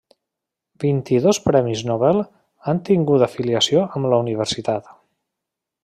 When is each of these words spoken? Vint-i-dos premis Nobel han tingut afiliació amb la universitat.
Vint-i-dos 0.83 1.39
premis 1.49 1.83
Nobel 1.89 2.23
han 2.71 2.81
tingut 2.89 3.27
afiliació 3.29 3.85
amb 4.01 4.13
la 4.15 4.21
universitat. 4.27 4.93